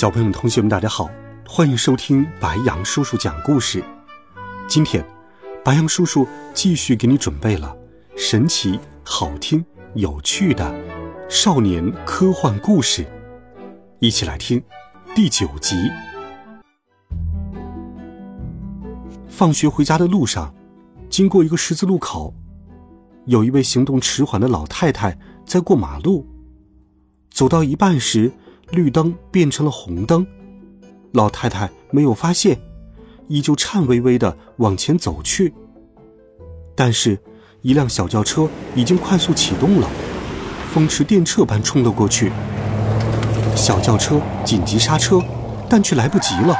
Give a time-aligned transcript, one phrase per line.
[0.00, 1.10] 小朋友们、同学们，大家好，
[1.46, 3.84] 欢迎收听白羊叔叔讲故事。
[4.66, 5.04] 今天，
[5.62, 7.76] 白羊叔叔继续给你准备了
[8.16, 10.74] 神奇、好听、有趣的
[11.28, 13.04] 少年科幻故事，
[13.98, 14.64] 一起来听
[15.14, 15.76] 第九集。
[19.28, 20.54] 放学回家的路上，
[21.10, 22.32] 经过一个十字路口，
[23.26, 26.26] 有一位行动迟缓的老太太在过马路。
[27.28, 28.32] 走到一半时，
[28.72, 30.26] 绿灯变成了红灯，
[31.12, 32.58] 老太太没有发现，
[33.26, 35.52] 依旧颤巍巍的往前走去。
[36.76, 37.18] 但是，
[37.62, 39.88] 一辆小轿车已经快速启动了，
[40.72, 42.32] 风驰电掣般冲了过去。
[43.56, 45.20] 小轿车紧急刹车，
[45.68, 46.54] 但却来不及了，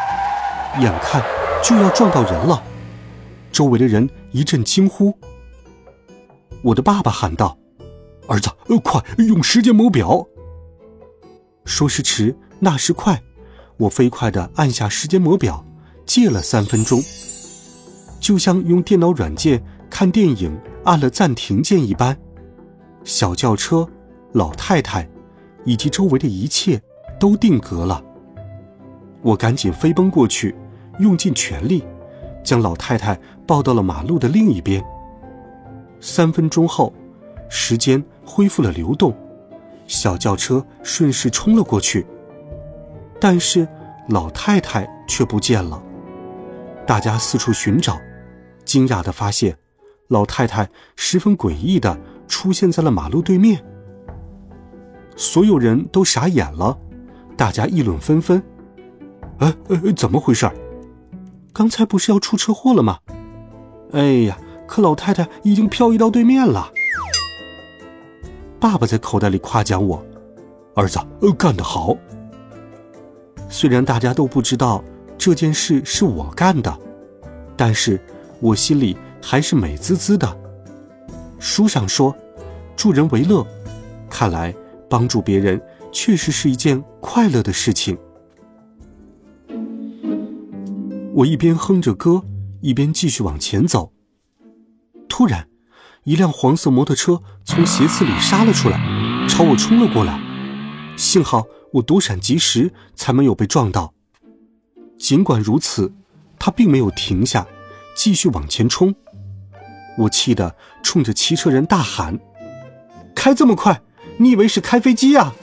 [0.81, 1.23] 眼看
[1.63, 2.63] 就要撞到人了。
[3.53, 5.17] 周围的人一阵惊呼。
[6.63, 7.57] 我的爸爸喊道
[8.27, 10.27] ：“儿子，呃快用时间谋表！”
[11.65, 13.23] 说时迟，那时快，
[13.77, 15.65] 我飞快地按下时间魔表，
[16.05, 17.01] 借了三分钟，
[18.21, 22.17] 就像用电脑软件看电影按了暂停键一般。
[23.05, 23.89] 小轿车、
[24.33, 25.09] 老太太
[25.65, 26.81] 以及周围的一切
[27.19, 28.03] 都定格了。
[29.23, 30.55] 我赶紧飞奔过去，
[30.99, 31.85] 用尽全力，
[32.43, 34.83] 将老太太抱到了马路的另一边。
[36.01, 36.93] 三分钟后，
[37.49, 39.15] 时间恢复了流动。
[39.91, 42.07] 小轿车顺势冲了过去，
[43.21, 43.67] 但是
[44.09, 45.83] 老太太却不见了。
[46.87, 47.99] 大家四处寻找，
[48.65, 49.59] 惊讶的发现，
[50.07, 51.99] 老太太十分诡异的
[52.29, 53.65] 出现在了马路对面。
[55.17, 56.79] 所有人都傻眼了，
[57.37, 58.41] 大家议论纷纷
[59.41, 60.49] ：“哎哎，怎么回事？
[61.53, 63.01] 刚才不是要出车祸了吗？
[63.93, 66.71] 哎呀，可老太太已经漂移到对面了。”
[68.61, 70.05] 爸爸在口袋里夸奖我
[70.77, 70.99] ：“儿子，
[71.39, 71.97] 干得好。”
[73.49, 74.85] 虽然大家都不知道
[75.17, 76.79] 这件事是我干的，
[77.57, 77.99] 但是
[78.39, 80.39] 我心里还是美滋滋的。
[81.39, 82.15] 书上说，
[82.77, 83.45] 助人为乐，
[84.11, 84.55] 看来
[84.91, 85.61] 帮助别人
[85.91, 87.97] 确实是一件快乐的事情。
[91.15, 92.23] 我一边哼着歌，
[92.61, 93.91] 一边继续往前走。
[95.09, 95.49] 突然，
[96.05, 98.79] 一辆黄色摩托车从斜刺里杀了出来，
[99.29, 100.19] 朝我冲了过来。
[100.97, 101.45] 幸好
[101.75, 103.93] 我躲闪及时，才没有被撞到。
[104.99, 105.93] 尽管如此，
[106.39, 107.47] 他并没有停下，
[107.95, 108.95] 继续往前冲。
[109.99, 112.19] 我气得冲着骑车人大喊
[113.15, 113.83] ：“开这么快，
[114.17, 115.35] 你以为是开飞机啊？”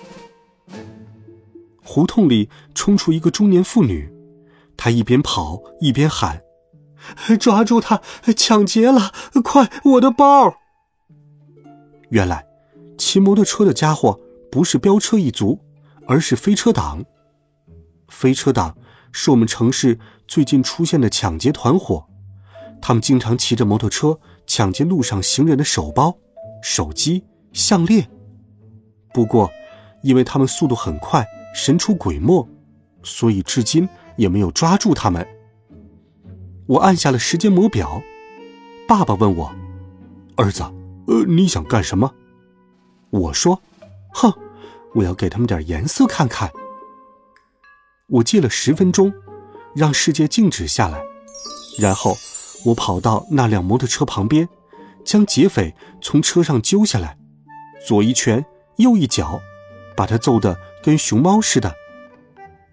[1.84, 4.12] 胡同里冲出一个中年妇女，
[4.76, 6.42] 她一边跑一边喊。
[7.40, 8.02] 抓住他！
[8.36, 9.12] 抢劫了！
[9.44, 10.58] 快，我的包！
[12.10, 12.46] 原来，
[12.98, 14.20] 骑摩托车的家伙
[14.52, 15.60] 不是飙车一族，
[16.08, 17.04] 而是飞车党。
[18.08, 18.78] 飞车党
[19.12, 22.06] 是我们城市最近出现的抢劫团伙，
[22.82, 26.18] 他们经常骑着摩托车抢劫路上行人的手包、
[26.62, 28.10] 手机、项链。
[29.14, 29.52] 不过，
[30.02, 32.48] 因为他们速度很快，神出鬼没，
[33.04, 35.28] 所以至今也没有抓住他们。
[36.68, 38.02] 我按下了时间魔表，
[38.88, 39.56] 爸爸问我
[40.36, 40.64] ：“儿子，
[41.08, 42.14] 呃，你想干什么？”
[43.10, 43.62] 我说
[44.14, 44.34] ：“哼，
[44.94, 46.52] 我要给他们点颜色看看。”
[48.10, 49.14] 我借了十分钟，
[49.74, 51.02] 让世界静止下来，
[51.80, 52.18] 然后
[52.66, 54.50] 我跑到那辆摩托车旁边，
[55.06, 57.18] 将劫匪从车上揪下来，
[57.86, 58.46] 左一拳，
[58.76, 59.40] 右一脚，
[59.96, 61.74] 把他揍得跟熊猫似的。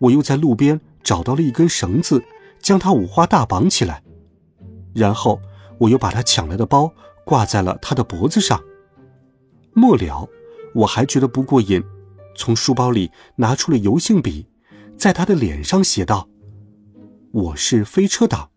[0.00, 2.24] 我又在路边找到了一根绳子。
[2.64, 4.02] 将他五花大绑起来，
[4.94, 5.38] 然后
[5.78, 6.90] 我又把他抢来的包
[7.22, 8.58] 挂在了他的脖子上。
[9.74, 10.26] 末了，
[10.74, 11.84] 我还觉得不过瘾，
[12.34, 14.48] 从书包里拿出了油性笔，
[14.96, 16.26] 在他的脸上写道
[17.32, 18.50] ：“我是飞车党，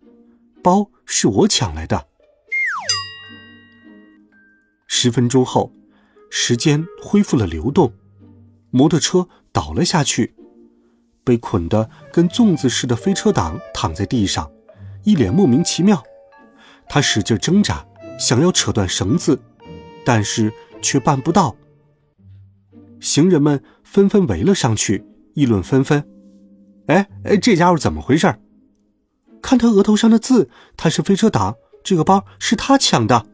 [0.63, 2.07] 包是我抢来的。”
[4.87, 5.73] 十分钟后，
[6.29, 7.91] 时间恢复了流动，
[8.71, 10.36] 摩托车倒了下去。
[11.27, 14.49] 被捆得跟粽子似的飞车党躺在地上，
[15.03, 16.01] 一脸莫名其妙。
[16.87, 17.85] 他使劲挣扎，
[18.17, 19.37] 想要扯断绳子，
[20.05, 21.53] 但是却办不到。
[23.01, 26.01] 行人们纷纷围了上去，议论纷纷
[26.87, 28.33] ：“哎哎，这家伙怎么回事？
[29.41, 33.25] 看他额头上的字，他是飞车党，这个包是他抢的。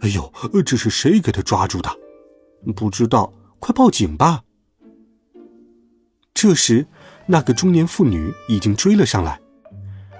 [0.00, 0.32] 哎呦，
[0.66, 1.88] 这是谁给他抓住的？
[2.74, 4.42] 不知道，快报警吧。
[6.40, 6.86] 这时，
[7.26, 9.40] 那个中年妇女已经追了上来，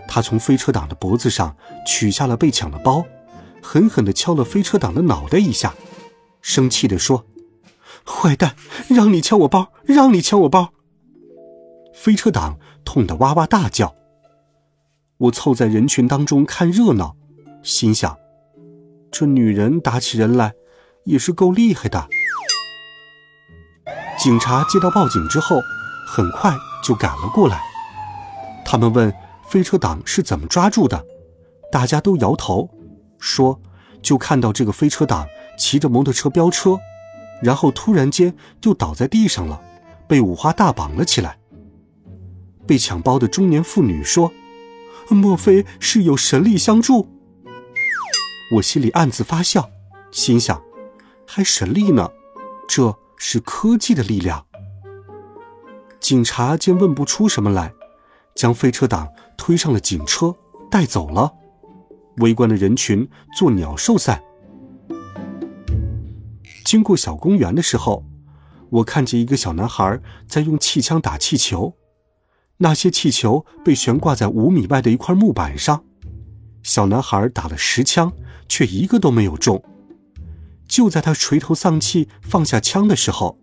[0.08, 1.56] 她从飞车党的脖子上
[1.86, 3.04] 取下了被抢的包，
[3.62, 5.72] 狠狠地敲了飞车党的脑袋一下，
[6.42, 7.24] 生气地说
[8.04, 8.56] ：“坏蛋，
[8.88, 10.72] 让你抢我包，让你抢我包！”
[11.94, 13.94] 飞车党痛得哇哇大叫。
[15.18, 17.14] 我凑在人群当中看热闹，
[17.62, 18.18] 心想：
[19.12, 20.54] 这女人打起人来
[21.04, 22.08] 也是够厉害的。
[24.18, 25.60] 警察接到报警之后，
[26.08, 27.60] 很快就赶了过来。
[28.64, 29.12] 他们问
[29.46, 31.04] 飞车党是怎么抓住的，
[31.70, 32.68] 大家都摇头，
[33.18, 33.60] 说
[34.02, 35.26] 就看到这个飞车党
[35.58, 36.78] 骑着摩托车飙车，
[37.42, 39.60] 然后突然间就倒在地上了，
[40.08, 41.38] 被五花大绑了起来。
[42.66, 44.32] 被抢包的中年妇女说。
[45.10, 47.08] 莫非是有神力相助？
[48.56, 49.70] 我心里暗自发笑，
[50.10, 50.62] 心想：
[51.26, 52.10] 还神力呢？
[52.68, 54.44] 这是科技的力量。
[56.08, 57.70] 警察见问不出什么来，
[58.34, 60.34] 将飞车党推上了警车，
[60.70, 61.34] 带走了。
[62.22, 63.06] 围观的人群
[63.36, 64.22] 作鸟兽散。
[66.64, 68.06] 经过小公园的时候，
[68.70, 71.74] 我看见一个小男孩在用气枪打气球。
[72.56, 75.84] 那些气球被悬挂在五米外的一块木板上，
[76.62, 78.10] 小男孩打了十枪，
[78.48, 79.62] 却一个都没有中。
[80.66, 83.38] 就在他垂头丧气放下枪的时候，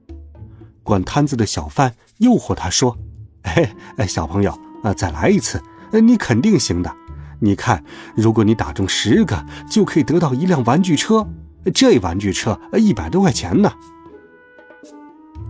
[0.85, 2.95] 管摊子的小贩诱惑他说
[3.41, 5.59] ：“哎 哎，小朋友，啊，再来一次，
[5.91, 6.95] 你肯定行的。
[7.39, 7.83] 你看，
[8.15, 11.27] 如果你打中十个，就可以得到一辆玩具车。
[11.73, 13.73] 这玩具车一百多块钱呢。”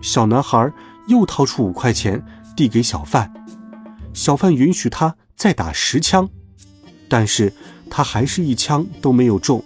[0.02, 0.72] 小男孩
[1.08, 2.24] 又掏出五块钱
[2.56, 3.32] 递给小贩。
[4.14, 6.30] 小贩允许他再打十枪，
[7.10, 7.52] 但是
[7.90, 9.62] 他还是一枪都没有中。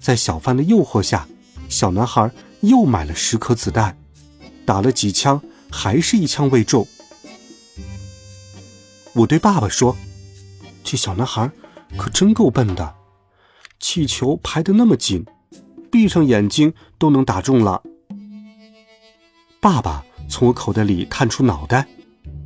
[0.00, 1.26] 在小贩的诱惑下，
[1.68, 2.30] 小男孩
[2.62, 3.96] 又买了十颗子弹，
[4.64, 6.86] 打了几枪，还是一枪未中。
[9.12, 9.96] 我对爸爸说
[10.82, 11.50] ：“这小男孩
[11.96, 12.94] 可真够笨的，
[13.78, 15.24] 气球排得那么紧，
[15.90, 17.82] 闭上眼睛都能打中了。”
[19.60, 21.86] 爸爸从我口袋里探出脑袋，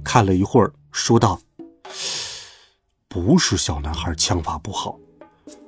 [0.04, 0.72] 看了一会儿。
[0.90, 1.40] 说道
[3.08, 4.98] ：“不是小男孩枪法不好，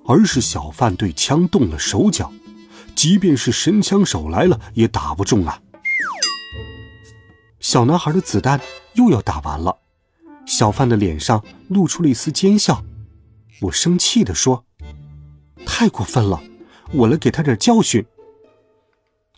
[0.07, 2.33] 而是小贩对枪动了手脚，
[2.97, 5.63] 即便是神枪手来了也打不中啊。”
[7.71, 8.61] 小男孩的子弹
[8.95, 9.77] 又要打完了，
[10.45, 12.83] 小贩的脸上露出了一丝奸笑。
[13.61, 14.65] 我生气地说
[15.65, 16.43] ：“太过分了，
[16.93, 18.05] 我来给他点教训。”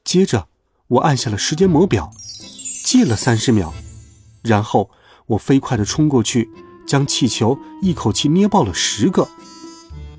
[0.02, 0.48] 接着，
[0.86, 2.10] 我按下了时间魔表，
[2.82, 3.74] 借了三十秒，
[4.42, 4.90] 然后。
[5.26, 6.50] 我飞快地冲过去，
[6.86, 9.28] 将气球一口气捏爆了十个。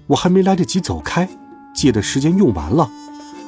[0.07, 1.27] 我还没来得及走开，
[1.75, 2.92] 借的时间用完了。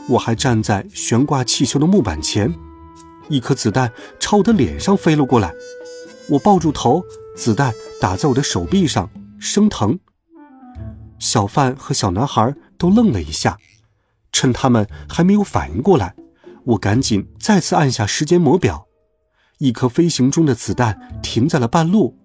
[0.10, 2.54] 我还站在悬挂气球的木板前，
[3.30, 5.54] 一颗子弹朝我的脸上飞了过来。
[6.30, 7.04] 我抱住头，
[7.36, 10.00] 子弹打在我的手臂上，生疼。
[11.20, 13.58] 小贩和小男孩都愣了一下，
[14.32, 16.16] 趁他们还没有反应过来，
[16.66, 18.88] 我赶紧再次按下时间魔表。
[19.60, 22.18] 一颗飞行中的子弹停在了半路，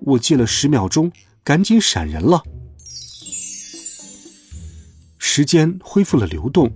[0.00, 1.10] 我借了十秒钟，
[1.42, 2.42] 赶紧闪人了。
[5.18, 6.70] 时间恢复了流动，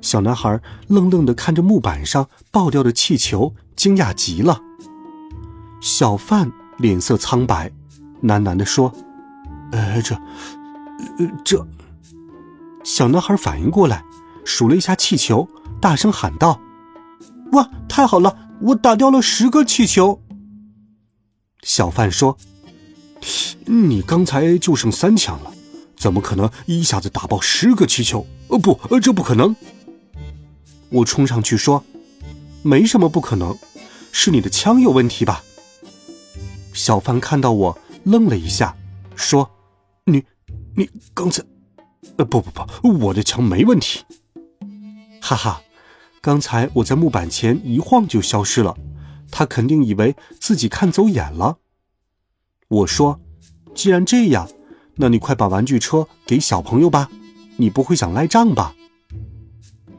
[0.00, 4.60] 小男孩愣愣的看着木板上爆掉的气球，惊讶极了。
[5.80, 7.70] 小贩脸色苍白，
[8.22, 8.92] 喃喃的说
[9.72, 11.66] ：“呃，这，呃，这。”
[12.84, 14.04] 小男孩反应过来，
[14.44, 15.48] 数了一下气球，
[15.80, 16.60] 大声喊道
[17.52, 20.20] ：“哇，太好了！”我打掉了十个气球。
[21.62, 22.36] 小贩说
[23.66, 25.52] ：“你刚才就剩三枪了，
[25.96, 28.26] 怎么可能一下子打爆十个气球？
[28.48, 29.54] 呃，不，呃，这不可能。”
[30.90, 31.84] 我冲上去说
[32.62, 33.56] ：“没什么不可能，
[34.12, 35.44] 是你的枪有问题吧？”
[36.72, 38.76] 小贩看到我，愣了一下，
[39.14, 39.50] 说
[40.06, 40.24] ：“你，
[40.76, 41.42] 你刚才……
[42.16, 44.04] 呃，不不不，我的枪没问题。”
[45.20, 45.62] 哈哈。
[46.20, 48.76] 刚才我在木板前一晃就消失了，
[49.30, 51.58] 他肯定以为自己看走眼了。
[52.66, 53.20] 我说
[53.72, 54.50] ：“既然这样，
[54.96, 57.08] 那你快把玩具车给小朋友吧，
[57.56, 58.74] 你不会想赖账吧？”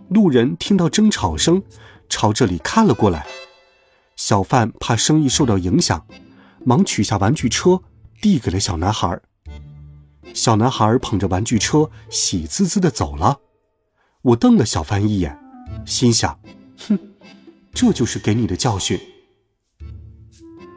[0.10, 1.62] 路人听到争吵声，
[2.10, 3.26] 朝这里看了过来。
[4.16, 6.06] 小贩怕生意受到影响，
[6.66, 7.82] 忙取下玩具车，
[8.22, 9.20] 递给了小男孩。
[10.34, 13.40] 小男孩捧着玩具车，喜滋滋的走了。
[14.22, 15.38] 我瞪了小贩一眼。
[15.86, 16.40] 心想
[16.88, 17.00] ：“哼，
[17.72, 19.00] 这就是给你的教训。”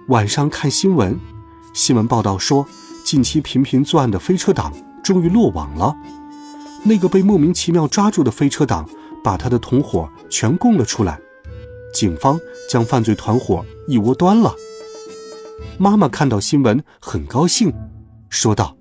[0.09, 1.19] 晚上看新闻，
[1.73, 2.67] 新闻报道说，
[3.05, 4.73] 近期频频作案的飞车党
[5.03, 5.97] 终于落网了。
[6.85, 8.89] 那个被莫名其妙抓住的飞车党，
[9.23, 11.21] 把他的同伙全供了出来。
[11.95, 14.55] 警方将犯罪团伙一窝端了。
[15.79, 17.73] 妈妈看到新闻很高兴，
[18.31, 18.76] 说道：“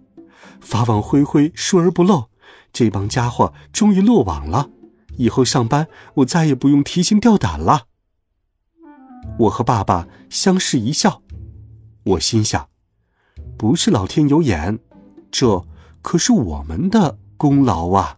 [0.62, 2.30] 法网恢恢，疏而不漏，
[2.72, 4.70] 这帮家伙终于落网了。
[5.18, 7.88] 以后上班我再也不用提心吊胆了。”
[9.40, 11.22] 我和爸爸相视一笑，
[12.04, 12.70] 我心想
[13.58, 14.80] ：“不是老天有眼，
[15.30, 15.66] 这
[16.02, 18.18] 可是我们的功劳啊！”